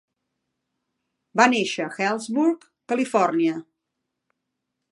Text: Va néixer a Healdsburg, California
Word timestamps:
Va 1.41 1.45
néixer 1.51 1.85
a 1.87 1.91
Healdsburg, 1.97 2.65
California 2.93 3.61